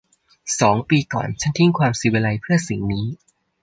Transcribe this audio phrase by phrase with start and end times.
[0.59, 3.07] สองปีก่อน ฉันทิ้งความศิวิไลซ์เพื่อสิ่งนี้